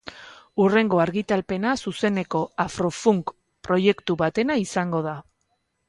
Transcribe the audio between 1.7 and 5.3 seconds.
zuzeneko afro-funk proiektu batena izango da.